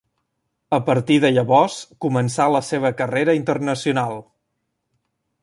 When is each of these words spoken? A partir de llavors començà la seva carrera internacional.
A 0.77 0.77
partir 0.85 1.17
de 1.25 1.29
llavors 1.35 1.75
començà 2.07 2.49
la 2.55 2.63
seva 2.71 2.93
carrera 3.03 3.37
internacional. 3.43 4.19